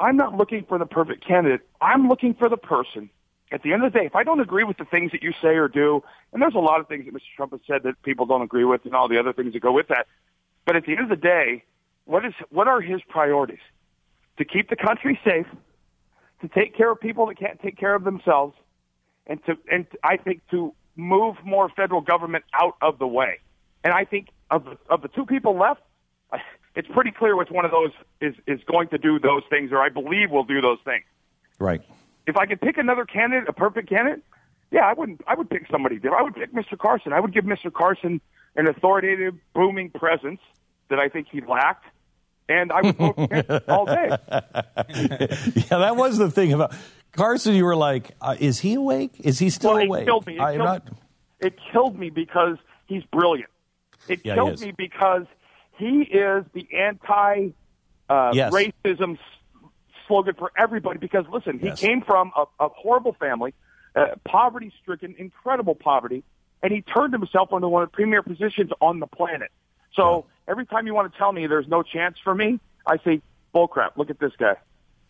I'm 0.00 0.16
not 0.16 0.36
looking 0.36 0.64
for 0.64 0.78
the 0.78 0.86
perfect 0.86 1.26
candidate. 1.26 1.60
I'm 1.80 2.08
looking 2.08 2.34
for 2.34 2.48
the 2.48 2.56
person. 2.56 3.10
At 3.52 3.62
the 3.62 3.74
end 3.74 3.84
of 3.84 3.92
the 3.92 3.98
day, 3.98 4.06
if 4.06 4.16
I 4.16 4.24
don't 4.24 4.40
agree 4.40 4.64
with 4.64 4.78
the 4.78 4.86
things 4.86 5.12
that 5.12 5.22
you 5.22 5.32
say 5.42 5.56
or 5.56 5.68
do, 5.68 6.02
and 6.32 6.40
there's 6.40 6.54
a 6.54 6.58
lot 6.58 6.80
of 6.80 6.88
things 6.88 7.04
that 7.04 7.14
Mr. 7.14 7.36
Trump 7.36 7.52
has 7.52 7.60
said 7.66 7.82
that 7.82 8.00
people 8.02 8.24
don't 8.24 8.40
agree 8.40 8.64
with, 8.64 8.84
and 8.86 8.94
all 8.94 9.08
the 9.08 9.18
other 9.18 9.34
things 9.34 9.52
that 9.52 9.60
go 9.60 9.72
with 9.72 9.88
that. 9.88 10.06
But 10.64 10.76
at 10.76 10.86
the 10.86 10.92
end 10.92 11.00
of 11.00 11.08
the 11.10 11.16
day, 11.16 11.64
what 12.06 12.24
is 12.24 12.32
what 12.50 12.66
are 12.66 12.80
his 12.80 13.02
priorities? 13.08 13.60
To 14.38 14.44
keep 14.44 14.70
the 14.70 14.76
country 14.76 15.20
safe, 15.22 15.46
to 16.40 16.48
take 16.48 16.74
care 16.74 16.90
of 16.90 17.00
people 17.00 17.26
that 17.26 17.38
can't 17.38 17.60
take 17.60 17.76
care 17.76 17.94
of 17.94 18.04
themselves, 18.04 18.56
and 19.26 19.44
to 19.44 19.56
and 19.70 19.86
I 20.02 20.16
think 20.16 20.40
to 20.50 20.74
move 20.96 21.36
more 21.44 21.68
federal 21.68 22.00
government 22.00 22.44
out 22.54 22.76
of 22.80 22.98
the 22.98 23.06
way. 23.06 23.38
And 23.84 23.92
I 23.92 24.04
think 24.04 24.28
of 24.50 24.64
the, 24.64 24.78
of 24.88 25.02
the 25.02 25.08
two 25.08 25.26
people 25.26 25.58
left, 25.58 25.82
it's 26.74 26.88
pretty 26.88 27.10
clear 27.10 27.36
which 27.36 27.50
one 27.50 27.64
of 27.64 27.70
those 27.70 27.90
is 28.20 28.34
is 28.46 28.60
going 28.70 28.88
to 28.88 28.98
do 28.98 29.18
those 29.18 29.42
things, 29.50 29.70
or 29.72 29.78
I 29.82 29.88
believe 29.88 30.30
will 30.30 30.44
do 30.44 30.60
those 30.60 30.78
things. 30.84 31.04
Right. 31.58 31.80
If 32.26 32.36
I 32.36 32.46
could 32.46 32.60
pick 32.60 32.78
another 32.78 33.04
candidate, 33.04 33.48
a 33.48 33.52
perfect 33.52 33.88
candidate, 33.88 34.22
yeah, 34.70 34.82
I 34.86 34.92
wouldn't. 34.92 35.22
I 35.26 35.34
would 35.34 35.50
pick 35.50 35.66
somebody 35.70 35.96
different. 35.96 36.16
I 36.20 36.22
would 36.22 36.34
pick 36.34 36.52
Mr. 36.54 36.78
Carson. 36.78 37.12
I 37.12 37.20
would 37.20 37.32
give 37.34 37.44
Mr. 37.44 37.72
Carson 37.72 38.20
an 38.56 38.66
authoritative, 38.66 39.34
booming 39.54 39.90
presence 39.90 40.40
that 40.88 40.98
I 40.98 41.08
think 41.08 41.26
he 41.30 41.40
lacked, 41.40 41.84
and 42.48 42.70
I 42.72 42.82
would 42.82 42.96
vote 42.96 43.14
for 43.16 43.34
him 43.34 43.60
all 43.68 43.86
day. 43.86 44.08
Yeah, 44.88 45.78
that 45.78 45.96
was 45.96 46.18
the 46.18 46.30
thing 46.30 46.52
about 46.52 46.74
Carson. 47.12 47.54
You 47.54 47.64
were 47.64 47.76
like, 47.76 48.12
uh, 48.20 48.36
is 48.38 48.60
he 48.60 48.74
awake? 48.74 49.12
Is 49.20 49.38
he 49.38 49.50
still 49.50 49.72
well, 49.74 49.80
it 49.82 49.86
awake? 49.86 50.04
killed 50.06 50.26
me. 50.26 50.36
It 50.36 50.40
I'm 50.40 50.54
killed, 50.56 50.64
not. 50.64 50.88
it 51.40 51.54
killed 51.72 51.98
me 51.98 52.10
because 52.10 52.56
he's 52.86 53.02
brilliant. 53.04 53.50
It 54.08 54.20
Yeah, 54.24 54.34
killed 54.34 54.60
me 54.60 54.72
because 54.76 55.24
he 55.82 56.02
is 56.02 56.44
the 56.52 56.66
anti 56.76 57.50
uh, 58.08 58.30
Yes. 58.34 58.52
racism 58.52 59.14
s- 59.14 59.20
slogan 60.06 60.34
for 60.38 60.50
everybody. 60.56 60.98
Because 60.98 61.24
listen, 61.32 61.58
he 61.58 61.66
Yes. 61.66 61.80
came 61.80 62.02
from 62.02 62.32
a, 62.36 62.44
a 62.64 62.68
horrible 62.68 63.12
family, 63.14 63.54
uh, 63.96 64.16
poverty 64.24 64.72
stricken, 64.82 65.14
incredible 65.18 65.74
poverty, 65.74 66.22
and 66.62 66.72
he 66.72 66.82
turned 66.82 67.12
himself 67.12 67.52
into 67.52 67.68
one 67.68 67.82
of 67.82 67.90
the 67.90 67.94
premier 67.94 68.22
positions 68.22 68.70
on 68.80 69.00
the 69.00 69.06
planet. 69.06 69.50
So 69.94 70.26
every 70.48 70.66
time 70.66 70.86
you 70.86 70.94
want 70.94 71.12
to 71.12 71.18
tell 71.18 71.32
me 71.32 71.46
there's 71.46 71.68
no 71.68 71.82
chance 71.82 72.16
for 72.22 72.34
me, 72.34 72.60
I 72.86 72.98
say 73.04 73.20
bullcrap. 73.54 73.96
Look 73.96 74.10
at 74.10 74.18
this 74.18 74.32
guy. 74.38 74.54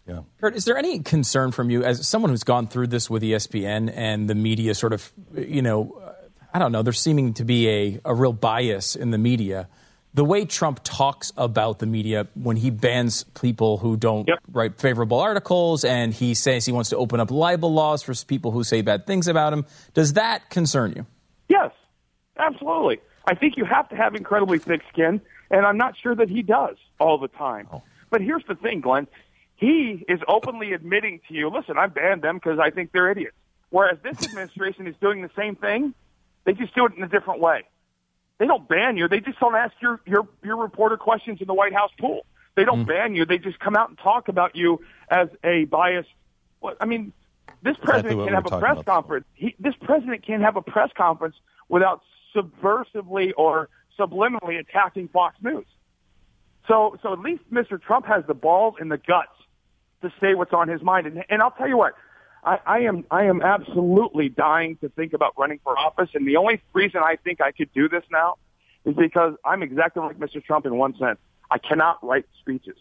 Yeah. 0.09 0.21
Curt, 0.41 0.57
is 0.57 0.65
there 0.65 0.77
any 0.77 0.99
concern 0.99 1.53
from 1.53 1.71
you 1.71 1.85
as 1.85 2.07
someone 2.09 2.31
who's 2.31 2.43
gone 2.43 2.67
through 2.67 2.89
this 2.89 3.09
with 3.09 3.23
ESPN 3.23 3.93
and 3.95 4.29
the 4.29 4.35
media 4.35 4.75
sort 4.75 4.93
of, 4.93 5.13
you 5.37 5.63
know, 5.63 5.97
uh, 6.05 6.13
I 6.53 6.59
don't 6.59 6.73
know, 6.73 6.83
there's 6.83 6.99
seeming 7.01 7.35
to 7.35 7.45
be 7.45 7.69
a, 7.69 8.01
a 8.05 8.13
real 8.15 8.33
bias 8.33 8.97
in 8.97 9.11
the 9.13 9.19
media. 9.19 9.69
The 10.15 10.25
way 10.25 10.45
Trump 10.45 10.81
talks 10.85 11.33
about 11.39 11.79
the 11.79 11.87
media 11.87 12.27
when 12.35 12.57
he 12.59 12.69
bans 12.71 13.25
people 13.41 13.79
who 13.79 13.97
don't 13.97 14.29
Yep. 14.29 14.39
write 14.53 14.79
favorable 14.79 15.19
articles 15.19 15.85
and 15.85 16.13
he 16.13 16.35
says 16.35 16.67
he 16.67 16.73
wants 16.73 16.91
to 16.91 16.97
open 16.99 17.19
up 17.19 17.31
libel 17.31 17.73
laws 17.73 18.03
for 18.03 18.13
people 18.27 18.51
who 18.51 18.63
say 18.63 18.83
bad 18.83 19.07
things 19.07 19.27
about 19.27 19.55
him, 19.55 19.65
does 19.95 20.13
that 20.13 20.51
concern 20.51 20.93
you? 20.95 21.07
Yes, 21.49 21.71
absolutely. 22.39 23.01
I 23.27 23.35
think 23.35 23.57
you 23.57 23.65
have 23.65 23.89
to 23.89 23.97
have 23.97 24.15
incredibly 24.15 24.59
thick 24.59 24.83
skin, 24.93 25.21
and 25.51 25.65
I'm 25.65 25.79
not 25.79 25.95
sure 25.97 26.15
that 26.15 26.29
he 26.29 26.43
does 26.43 26.77
all 27.01 27.17
the 27.17 27.29
time. 27.29 27.69
Oh. 27.73 27.83
But 28.11 28.21
here's 28.21 28.45
the 28.47 28.55
thing, 28.55 28.83
Glenn. 28.83 29.07
He 29.57 30.05
is 30.09 30.21
openly 30.29 30.73
admitting 30.75 31.21
to 31.29 31.35
you, 31.35 31.49
listen, 31.49 31.79
I 31.79 31.87
banned 31.87 32.21
them 32.21 32.35
because 32.37 32.59
I 32.59 32.69
think 32.71 32.93
they're 32.93 33.11
idiots. 33.11 33.37
Whereas 33.71 33.97
this 34.03 34.23
administration 34.23 34.87
is 34.87 34.95
doing 35.01 35.23
the 35.23 35.31
same 35.35 35.57
thing, 35.57 35.95
they 36.45 36.53
just 36.53 36.75
do 36.75 36.85
it 36.85 36.93
in 36.97 37.03
a 37.03 37.09
different 37.09 37.41
way. 37.41 37.63
They 38.43 38.49
don't 38.49 38.69
ban 38.69 38.97
you. 38.97 39.07
They 39.07 39.21
just 39.21 39.39
don't 39.39 39.55
ask 39.55 39.73
your, 39.81 40.01
your, 40.05 40.27
your 40.43 40.57
reporter 40.57 40.97
questions 40.97 41.41
in 41.41 41.47
the 41.47 41.55
White 41.55 41.73
House 41.73 41.93
pool. 42.01 42.27
They 42.57 42.65
don't 42.65 42.85
ban 42.85 43.15
you. 43.15 43.25
They 43.25 43.39
just 43.39 43.61
come 43.61 43.77
out 43.77 43.89
and 43.89 43.97
talk 43.97 44.27
about 44.27 44.57
you 44.57 44.81
as 45.09 45.29
a 45.45 45.67
biased. 45.67 46.09
Well, 46.61 46.75
I 46.81 46.87
mean, 46.87 47.13
this 47.63 47.77
president 47.81 48.19
what 48.19 48.25
can 48.25 48.35
have 48.35 48.53
a 48.53 48.59
press 48.59 48.85
conference. 48.85 49.27
He, 49.35 49.55
this 49.61 49.77
president 49.81 50.27
can't 50.27 50.43
have 50.43 50.57
a 50.57 50.61
press 50.61 50.91
conference 50.97 51.37
without 51.69 52.03
subversively 52.35 53.33
or 53.37 53.69
subliminally 53.97 54.59
attacking 54.59 55.07
Fox 55.07 55.37
News. 55.41 55.67
So, 56.67 56.99
so 57.01 57.13
at 57.13 57.21
least 57.21 57.45
Mr. 57.53 57.81
Trump 57.81 58.07
has 58.07 58.25
the 58.27 58.35
balls 58.35 58.75
and 58.81 58.91
the 58.91 58.99
guts 58.99 59.39
to 60.01 60.13
say 60.21 60.35
what's 60.35 60.53
on 60.53 60.67
his 60.67 60.83
mind. 60.83 61.07
And, 61.07 61.25
and 61.29 61.43
I'll 61.43 61.53
tell 61.53 61.69
you 61.69 61.77
what, 61.77 61.95
I, 62.45 62.59
I 62.67 62.79
am, 62.81 63.05
I 63.11 63.25
am 63.25 63.41
absolutely 63.41 64.29
dying 64.29 64.77
to 64.79 64.89
think 64.89 65.13
about 65.13 65.35
running 65.39 65.61
for 65.63 65.79
office. 65.79 66.11
And 66.15 66.27
the 66.27 66.37
only 66.37 66.61
reason 66.73 67.01
I 67.05 67.17
think 67.17 67.41
I 67.41 67.53
could 67.53 67.73
do 67.73 67.89
this 67.89 68.03
now 68.11 68.35
is 68.85 68.95
because 68.97 69.35
I'm 69.45 69.63
exactly 69.63 70.03
like 70.03 70.19
Mr. 70.19 70.43
Trump 70.43 70.67
in 70.67 70.77
one 70.77 70.97
sense. 70.99 71.19
I 71.51 71.59
cannot 71.59 72.05
write 72.05 72.27
speeches. 72.41 72.77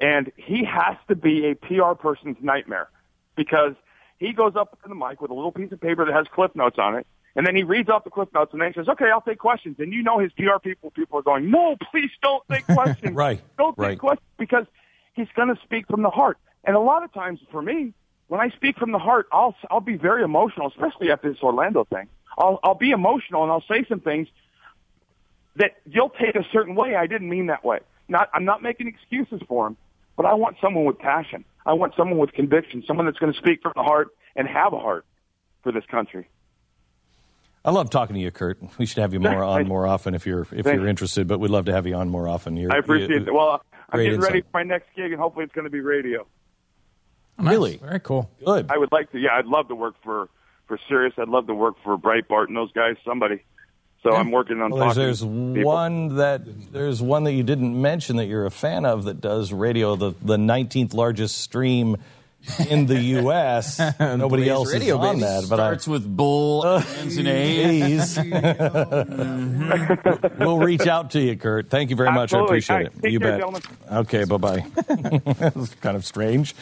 And 0.00 0.32
he 0.36 0.64
has 0.64 0.96
to 1.08 1.14
be 1.14 1.50
a 1.50 1.54
PR 1.54 1.94
person's 1.94 2.38
nightmare 2.40 2.88
because 3.36 3.74
he 4.18 4.32
goes 4.32 4.54
up 4.56 4.80
to 4.82 4.88
the 4.88 4.94
mic 4.94 5.20
with 5.20 5.30
a 5.30 5.34
little 5.34 5.52
piece 5.52 5.70
of 5.72 5.80
paper 5.80 6.04
that 6.06 6.14
has 6.14 6.26
cliff 6.34 6.52
notes 6.54 6.78
on 6.78 6.96
it. 6.96 7.06
And 7.34 7.46
then 7.46 7.56
he 7.56 7.62
reads 7.62 7.88
off 7.88 8.04
the 8.04 8.10
cliff 8.10 8.28
notes 8.34 8.52
and 8.52 8.60
then 8.60 8.72
he 8.72 8.74
says, 8.74 8.88
okay, 8.88 9.06
I'll 9.12 9.22
take 9.22 9.38
questions. 9.38 9.76
And 9.78 9.92
you 9.92 10.02
know 10.02 10.18
his 10.18 10.32
PR 10.32 10.58
people, 10.62 10.90
people 10.90 11.18
are 11.18 11.22
going, 11.22 11.50
no, 11.50 11.76
please 11.90 12.10
don't 12.22 12.42
take 12.50 12.66
questions. 12.72 13.14
Right, 13.14 13.40
Don't 13.58 13.72
take 13.72 13.78
right. 13.78 13.98
questions 13.98 14.28
because 14.38 14.66
he's 15.14 15.28
going 15.34 15.48
to 15.48 15.60
speak 15.62 15.86
from 15.88 16.02
the 16.02 16.10
heart. 16.10 16.38
And 16.64 16.76
a 16.76 16.80
lot 16.80 17.02
of 17.04 17.12
times 17.12 17.40
for 17.50 17.62
me, 17.62 17.94
when 18.32 18.40
I 18.40 18.48
speak 18.56 18.78
from 18.78 18.92
the 18.92 18.98
heart, 18.98 19.26
I'll, 19.30 19.54
I'll 19.70 19.82
be 19.82 19.98
very 19.98 20.22
emotional, 20.22 20.68
especially 20.68 21.10
after 21.10 21.30
this 21.30 21.42
Orlando 21.42 21.84
thing. 21.84 22.08
I'll, 22.38 22.60
I'll 22.64 22.74
be 22.74 22.90
emotional 22.90 23.42
and 23.42 23.52
I'll 23.52 23.64
say 23.68 23.84
some 23.90 24.00
things 24.00 24.26
that 25.56 25.72
you'll 25.84 26.08
take 26.08 26.34
a 26.34 26.42
certain 26.50 26.74
way. 26.74 26.96
I 26.96 27.06
didn't 27.06 27.28
mean 27.28 27.48
that 27.48 27.62
way. 27.62 27.80
Not, 28.08 28.30
I'm 28.32 28.46
not 28.46 28.62
making 28.62 28.86
excuses 28.86 29.42
for 29.46 29.66
him, 29.66 29.76
but 30.16 30.24
I 30.24 30.32
want 30.32 30.56
someone 30.62 30.86
with 30.86 30.98
passion. 30.98 31.44
I 31.66 31.74
want 31.74 31.92
someone 31.94 32.16
with 32.16 32.32
conviction, 32.32 32.82
someone 32.86 33.04
that's 33.04 33.18
going 33.18 33.34
to 33.34 33.38
speak 33.38 33.60
from 33.60 33.74
the 33.76 33.82
heart 33.82 34.08
and 34.34 34.48
have 34.48 34.72
a 34.72 34.78
heart 34.78 35.04
for 35.62 35.70
this 35.70 35.84
country. 35.90 36.26
I 37.66 37.70
love 37.70 37.90
talking 37.90 38.14
to 38.14 38.20
you, 38.22 38.30
Curt. 38.30 38.58
We 38.78 38.86
should 38.86 39.02
have 39.02 39.12
you 39.12 39.20
more 39.20 39.44
on 39.44 39.68
more 39.68 39.86
often 39.86 40.14
if 40.14 40.24
you're 40.24 40.40
if 40.40 40.48
Thanks. 40.48 40.70
you're 40.72 40.88
interested. 40.88 41.28
But 41.28 41.38
we'd 41.38 41.50
love 41.50 41.66
to 41.66 41.72
have 41.74 41.86
you 41.86 41.96
on 41.96 42.08
more 42.08 42.26
often. 42.26 42.56
You're, 42.56 42.72
I 42.72 42.78
appreciate 42.78 43.10
you- 43.10 43.26
it. 43.26 43.34
Well, 43.34 43.62
I'm 43.90 44.02
getting 44.02 44.20
ready 44.20 44.40
for 44.40 44.48
my 44.54 44.62
next 44.62 44.86
gig, 44.96 45.12
and 45.12 45.20
hopefully 45.20 45.44
it's 45.44 45.52
going 45.52 45.66
to 45.66 45.70
be 45.70 45.80
radio. 45.80 46.26
Oh, 47.38 47.44
really? 47.44 47.76
Very 47.78 48.00
cool. 48.00 48.30
Good. 48.44 48.70
I 48.70 48.78
would 48.78 48.92
like 48.92 49.10
to. 49.12 49.18
Yeah, 49.18 49.30
I'd 49.36 49.46
love 49.46 49.68
to 49.68 49.74
work 49.74 49.94
for 50.04 50.28
for 50.66 50.78
Sirius. 50.88 51.14
I'd 51.18 51.28
love 51.28 51.46
to 51.48 51.54
work 51.54 51.76
for 51.82 51.96
Breitbart 51.98 52.48
and 52.48 52.56
those 52.56 52.72
guys. 52.72 52.96
Somebody. 53.04 53.42
So 54.02 54.10
I'm 54.12 54.32
working 54.32 54.60
on 54.60 54.72
Well, 54.72 54.92
there's, 54.94 55.20
talking. 55.20 55.52
there's 55.54 55.62
to 55.62 55.66
one 55.66 56.16
that 56.16 56.72
there's 56.72 57.00
one 57.00 57.22
that 57.24 57.32
you 57.34 57.44
didn't 57.44 57.80
mention 57.80 58.16
that 58.16 58.26
you're 58.26 58.46
a 58.46 58.50
fan 58.50 58.84
of 58.84 59.04
that 59.04 59.20
does 59.20 59.52
radio, 59.52 59.94
the 59.96 60.12
the 60.20 60.36
19th 60.36 60.92
largest 60.92 61.38
stream 61.38 61.96
in 62.68 62.86
the 62.86 63.00
U.S. 63.22 63.78
Nobody 63.98 64.44
Blaze 64.44 64.48
else 64.50 64.72
Radio, 64.72 64.98
is 64.98 65.04
on 65.04 65.14
baby. 65.16 65.20
that, 65.26 65.46
but 65.48 65.60
I, 65.60 65.68
Starts 65.68 65.88
with 65.88 66.16
bull, 66.16 66.62
uh, 66.66 66.82
ends 66.98 67.16
in 67.16 67.26
A. 67.26 67.64
please, 67.64 68.18
mm-hmm. 69.22 70.38
we'll 70.44 70.58
reach 70.58 70.86
out 70.86 71.10
to 71.12 71.20
you, 71.20 71.36
Curt. 71.36 71.70
Thank 71.70 71.90
you 71.90 71.96
very 71.96 72.12
much. 72.12 72.32
I 72.34 72.40
appreciate 72.40 72.74
All 72.76 72.82
right. 72.82 72.92
it. 72.94 73.02
Take 73.02 73.12
you 73.12 73.20
care, 73.20 73.38
bet. 73.38 73.40
gentlemen. 73.40 73.62
Okay, 73.90 74.24
bye 74.24 74.36
bye. 74.36 74.64
That's 75.38 75.74
kind 75.76 75.96
of 75.96 76.04
strange. 76.04 76.54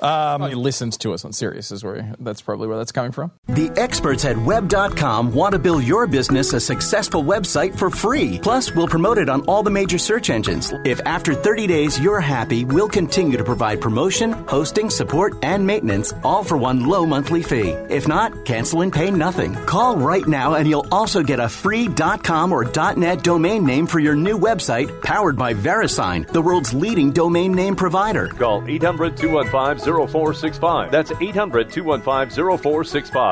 Um, 0.00 0.40
probably 0.40 0.54
listens 0.56 0.96
to 0.98 1.14
us 1.14 1.24
on 1.24 1.32
Sirius 1.32 1.70
is 1.72 1.82
where 1.82 2.14
that's 2.20 2.42
probably 2.42 2.68
where 2.68 2.76
that's 2.76 2.92
coming 2.92 3.12
from. 3.12 3.30
The 3.48 3.70
experts 3.76 4.24
at 4.24 4.36
web.com 4.36 5.32
want 5.32 5.52
to 5.52 5.58
build 5.58 5.84
your 5.84 6.06
business 6.06 6.52
a 6.52 6.60
successful 6.60 7.22
website 7.24 7.76
for 7.78 7.88
free. 7.90 8.38
Plus, 8.40 8.74
we'll 8.74 8.88
promote 8.88 9.18
it 9.18 9.28
on 9.28 9.42
all 9.42 9.62
the 9.62 9.70
major 9.70 9.96
search 9.98 10.28
engines. 10.30 10.72
If 10.84 11.00
after 11.06 11.32
30 11.34 11.66
days 11.66 11.98
you're 11.98 12.20
happy, 12.20 12.64
we'll 12.64 12.88
continue 12.88 13.38
to 13.38 13.44
provide 13.44 13.80
promotion, 13.80 14.32
hosting, 14.32 14.90
support, 14.90 15.23
support, 15.24 15.44
and 15.44 15.66
maintenance, 15.66 16.12
all 16.22 16.44
for 16.44 16.56
one 16.56 16.86
low 16.86 17.06
monthly 17.06 17.42
fee. 17.42 17.70
If 17.88 18.08
not, 18.08 18.44
cancel 18.44 18.82
and 18.82 18.92
pay 18.92 19.10
nothing. 19.10 19.54
Call 19.66 19.96
right 19.96 20.26
now 20.26 20.54
and 20.54 20.68
you'll 20.68 20.86
also 20.90 21.22
get 21.22 21.40
a 21.40 21.48
free 21.48 21.88
.com 22.22 22.52
or 22.52 22.64
.net 22.96 23.22
domain 23.22 23.64
name 23.64 23.86
for 23.86 24.00
your 24.00 24.16
new 24.16 24.38
website 24.38 24.90
powered 25.02 25.36
by 25.36 25.54
VeriSign, 25.54 26.26
the 26.32 26.42
world's 26.42 26.74
leading 26.74 27.12
domain 27.12 27.52
name 27.52 27.76
provider. 27.76 28.28
Call 28.28 28.62
800 28.66 29.16
215 29.16 30.08
0465. 30.08 30.90
That's 30.90 31.12
800 31.12 31.70
215 31.70 32.58
0465. 32.58 33.24